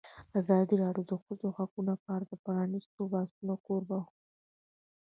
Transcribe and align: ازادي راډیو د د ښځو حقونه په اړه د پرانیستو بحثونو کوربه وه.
ازادي 0.39 0.75
راډیو 0.83 1.03
د 1.05 1.09
د 1.11 1.13
ښځو 1.23 1.47
حقونه 1.57 1.93
په 2.03 2.07
اړه 2.15 2.25
د 2.29 2.33
پرانیستو 2.45 2.99
بحثونو 3.13 3.53
کوربه 3.65 3.97
وه. 4.03 4.09